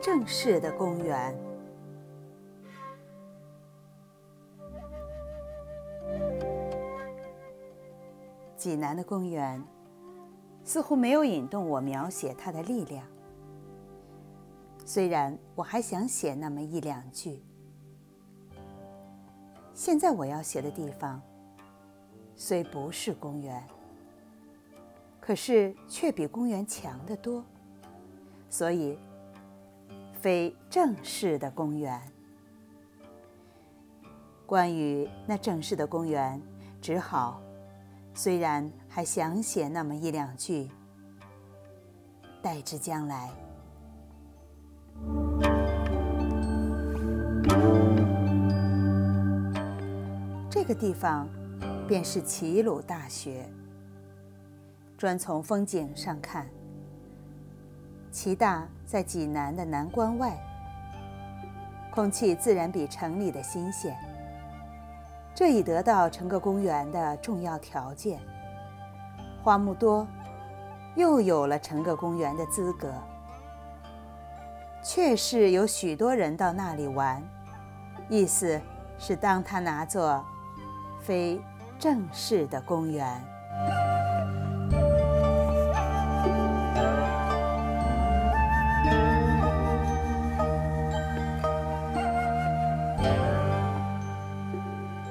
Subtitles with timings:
[0.00, 1.36] 正式的公园。
[8.56, 9.62] 济南的公园
[10.64, 13.06] 似乎没有引动我描写它的力量，
[14.84, 17.42] 虽然我还想写那么一两句。
[19.72, 21.22] 现在我要写的地方，
[22.34, 23.64] 虽不是公园，
[25.20, 27.44] 可是却比公园强得多，
[28.50, 28.98] 所以
[30.20, 32.00] 非正式的公园。
[34.44, 36.40] 关于那正式的公园，
[36.80, 37.40] 只好，
[38.14, 40.68] 虽然还想写那么一两句，
[42.42, 43.30] 待至将来。
[50.50, 51.28] 这个地方
[51.86, 53.48] 便是齐鲁大学。
[54.96, 56.48] 专从风景上看，
[58.20, 60.36] 齐大在济南的南关外，
[61.88, 63.96] 空气自然比城里的新鲜。
[65.36, 68.18] 这已得到成个公园的重要条件。
[69.40, 70.04] 花木多，
[70.96, 72.92] 又有了成个公园的资格。
[74.82, 77.22] 确是有许多人到那里玩，
[78.08, 78.60] 意思
[78.98, 80.24] 是当他拿作。
[81.00, 81.40] 非
[81.78, 83.87] 正式的公园。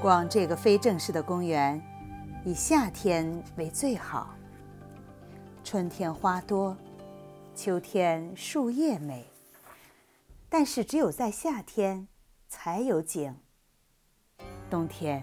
[0.08, 1.84] 逛这个非正式的公园，
[2.46, 4.34] 以夏天为最好。
[5.66, 6.78] 春天花多，
[7.54, 9.26] 秋天树叶美，
[10.48, 12.08] 但是只有在夏天
[12.48, 13.36] 才有景。
[14.70, 15.22] 冬天。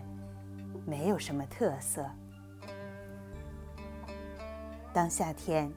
[0.85, 2.05] 没有什么特色。
[4.93, 5.73] 当夏天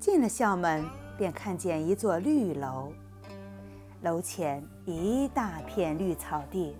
[0.00, 0.84] 进了校门，
[1.16, 2.92] 便看见一座绿楼，
[4.02, 6.74] 楼前一大片绿草地，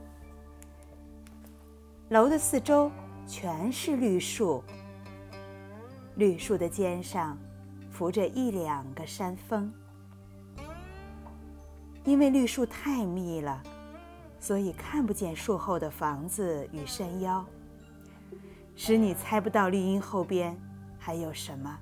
[2.11, 2.91] 楼的四周
[3.27, 4.65] 全是绿树，
[6.17, 7.37] 绿树的肩上
[7.91, 9.71] 浮着一两个山峰，
[12.05, 13.63] 因为绿树太密了。
[14.41, 17.45] 所以看不见树后的房子与山腰，
[18.77, 20.57] 使你猜不到绿荫后边
[20.99, 21.79] 还有什么。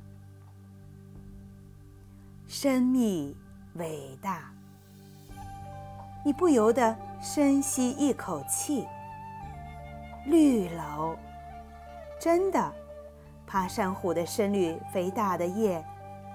[2.49, 3.37] 深密
[3.75, 4.51] 伟大，
[6.25, 8.87] 你不由得深吸一口气。
[10.27, 11.15] 绿楼，
[12.19, 12.73] 真的，
[13.47, 15.85] 爬山虎的深绿肥大的叶，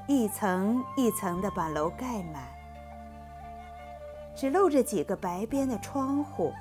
[0.07, 2.41] 一层一层的把楼盖满。
[4.33, 6.53] 只露着几个白边的窗户，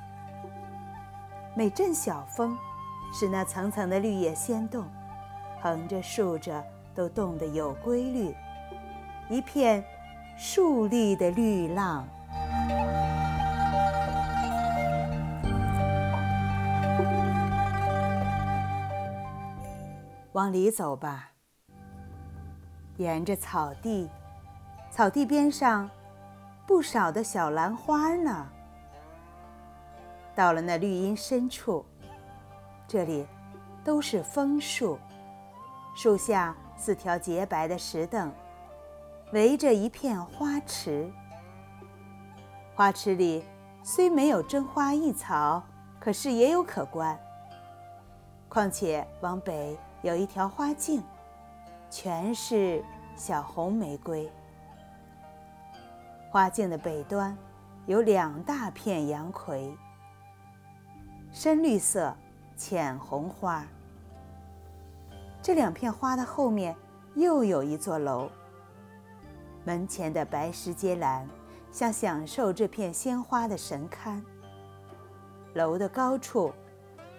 [1.54, 2.58] 每阵小风，
[3.14, 4.84] 使那层层的绿叶掀动，
[5.62, 6.64] 横着竖着
[6.96, 8.34] 都动得有规律，
[9.28, 9.84] 一片
[10.36, 12.08] 竖立的绿浪。
[20.32, 21.30] 往里走吧，
[22.98, 24.08] 沿着草地，
[24.91, 25.88] 草地边上。
[26.66, 28.46] 不少的小兰花呢。
[30.36, 31.84] 到了那绿荫深处，
[32.86, 33.26] 这里
[33.82, 34.96] 都是枫树，
[35.96, 38.32] 树下四条洁白的石凳，
[39.32, 41.10] 围着一片花池。
[42.76, 43.44] 花池里
[43.82, 45.60] 虽没有真花异草，
[45.98, 47.19] 可是也有可观。
[48.48, 51.03] 况且往北有一条花径，
[51.91, 52.83] 全是
[53.16, 54.31] 小红玫瑰。
[56.31, 57.37] 花径的北端
[57.87, 59.77] 有两大片杨葵，
[61.31, 62.16] 深绿色、
[62.56, 63.66] 浅红花。
[65.43, 66.75] 这两片花的后面
[67.14, 68.31] 又有一座楼，
[69.64, 71.29] 门前的白石阶栏
[71.70, 74.23] 像享受这片鲜花的神龛。
[75.55, 76.53] 楼的高处，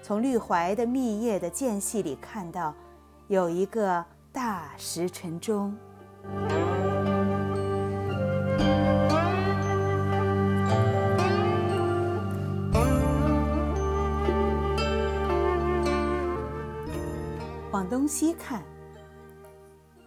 [0.03, 2.73] 从绿槐的密叶的间隙里看到，
[3.27, 5.75] 有一个大石沉钟。
[17.71, 18.63] 往东西看，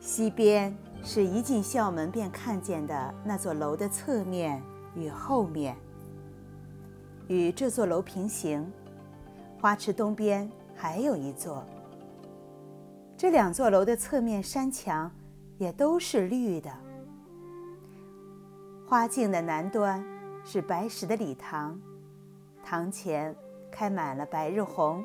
[0.00, 4.60] 西边是一进校门便看见的那座楼的侧面
[4.94, 5.76] 与后面，
[7.28, 8.70] 与这座楼平行。
[9.64, 10.46] 花池东边
[10.76, 11.64] 还有一座。
[13.16, 15.10] 这两座楼的侧面山墙
[15.56, 16.70] 也都是绿的。
[18.86, 20.04] 花径的南端
[20.44, 21.80] 是白石的礼堂，
[22.62, 23.34] 堂前
[23.70, 25.02] 开满了白日红，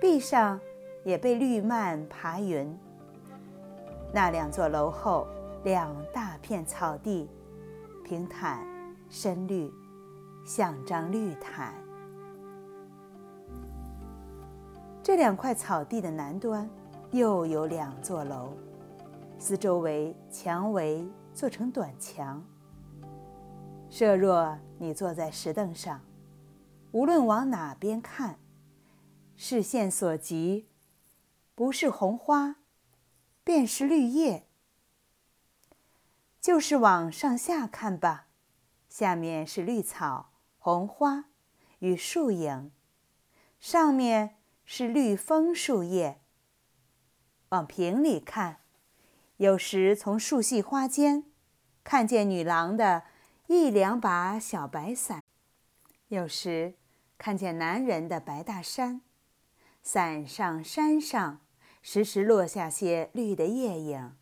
[0.00, 0.58] 壁上。
[1.04, 2.76] 也被绿蔓爬匀。
[4.12, 5.26] 那两座楼后
[5.62, 7.30] 两大片草地，
[8.04, 8.66] 平坦、
[9.08, 9.72] 深绿，
[10.44, 11.72] 像张绿毯。
[15.08, 16.68] 这两块草地的南端
[17.12, 18.52] 又有两座楼，
[19.38, 22.44] 四周围墙围做成短墙。
[23.88, 26.02] 设若你坐在石凳上，
[26.92, 28.38] 无论往哪边看，
[29.34, 30.68] 视线所及，
[31.54, 32.56] 不是红花，
[33.42, 34.46] 便是绿叶。
[36.38, 38.26] 就是往上下看吧，
[38.90, 41.30] 下面是绿草、红花
[41.78, 42.70] 与树影，
[43.58, 44.34] 上面
[44.70, 46.20] 是绿枫树叶。
[47.48, 48.60] 往平里看，
[49.38, 51.24] 有时从树隙花间
[51.82, 53.04] 看见女郎的。
[53.46, 55.24] 一两把小白伞，
[56.08, 56.74] 有时
[57.16, 59.00] 看见男人的白大衫，
[59.82, 61.40] 伞上山上
[61.80, 64.14] 时时落下些绿的叶影。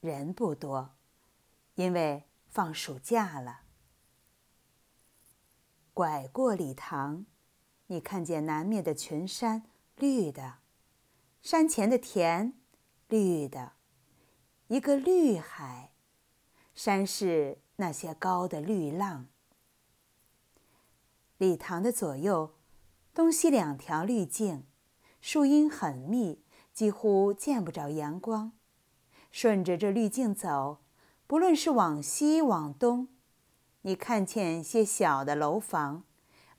[0.00, 0.96] 人不多，
[1.76, 3.60] 因为放暑假了。
[5.94, 7.24] 拐过礼堂，
[7.90, 9.64] 你看见南面的群山
[9.96, 10.58] 绿的，
[11.42, 12.54] 山前的田
[13.08, 13.72] 绿的，
[14.68, 15.92] 一个绿海，
[16.74, 17.58] 山是。
[17.80, 19.26] 那些高的绿浪，
[21.38, 22.54] 礼堂的左右、
[23.14, 24.66] 东西两条绿径，
[25.22, 26.44] 树荫很密，
[26.74, 28.52] 几乎见不着阳光。
[29.30, 30.82] 顺着这绿径走，
[31.26, 33.08] 不论是往西往东，
[33.80, 36.04] 你看见些小的楼房，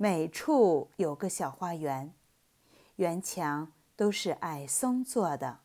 [0.01, 2.11] 每处有个小花园，
[2.95, 5.59] 园墙都是矮松做的。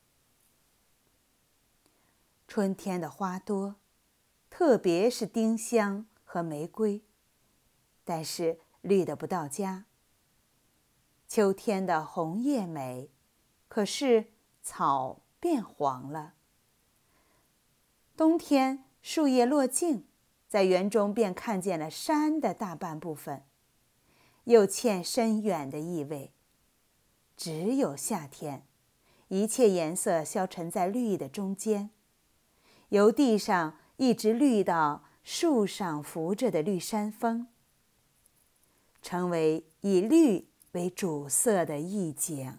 [2.46, 3.76] 春天的花多。
[4.50, 7.02] 特别是丁香和玫瑰，
[8.04, 9.86] 但是绿的不到家。
[11.26, 13.08] 秋天的红叶美，
[13.68, 16.34] 可是草变黄了。
[18.14, 20.06] 冬天树叶落尽，
[20.46, 23.42] 在园中便看见了山的大半部分，
[24.46, 26.32] 又欠深远的意味。
[27.36, 28.66] 只有夏天，
[29.28, 31.90] 一切颜色消沉在绿的中间，
[32.88, 33.76] 由地上。
[33.98, 37.46] 一直绿到树上扶着的绿山峰，
[39.00, 42.58] 成为以绿为主色的意境。